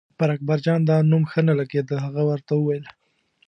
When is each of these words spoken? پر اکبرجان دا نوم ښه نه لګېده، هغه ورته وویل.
پر 0.17 0.29
اکبرجان 0.35 0.81
دا 0.89 0.97
نوم 1.11 1.23
ښه 1.31 1.41
نه 1.47 1.53
لګېده، 1.59 1.95
هغه 2.05 2.21
ورته 2.29 2.51
وویل. 2.55 2.85